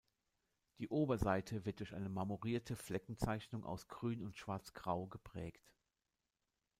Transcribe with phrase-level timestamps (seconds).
[0.79, 5.69] Die Oberseite wird durch eine marmorierte Fleckenzeichnung aus Grün und Schwarz-Grau geprägt.